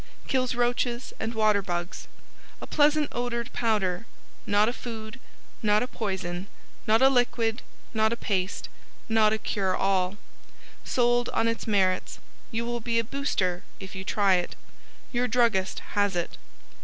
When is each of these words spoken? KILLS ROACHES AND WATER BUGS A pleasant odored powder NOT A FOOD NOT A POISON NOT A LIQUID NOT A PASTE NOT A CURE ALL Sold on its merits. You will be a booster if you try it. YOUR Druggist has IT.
KILLS 0.27 0.55
ROACHES 0.55 1.13
AND 1.19 1.35
WATER 1.35 1.61
BUGS 1.61 2.07
A 2.59 2.65
pleasant 2.65 3.07
odored 3.11 3.53
powder 3.53 4.07
NOT 4.47 4.67
A 4.67 4.73
FOOD 4.73 5.19
NOT 5.61 5.83
A 5.83 5.87
POISON 5.87 6.47
NOT 6.87 7.03
A 7.03 7.07
LIQUID 7.11 7.61
NOT 7.93 8.11
A 8.11 8.15
PASTE 8.17 8.67
NOT 9.07 9.31
A 9.33 9.37
CURE 9.37 9.75
ALL 9.75 10.17
Sold 10.83 11.29
on 11.35 11.47
its 11.47 11.67
merits. 11.67 12.17
You 12.49 12.65
will 12.65 12.79
be 12.79 12.97
a 12.97 13.03
booster 13.03 13.61
if 13.79 13.93
you 13.93 14.03
try 14.03 14.37
it. 14.37 14.55
YOUR 15.11 15.27
Druggist 15.27 15.77
has 15.93 16.15
IT. 16.15 16.35